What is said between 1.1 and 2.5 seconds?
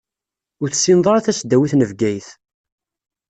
tasdawit n Bgayet.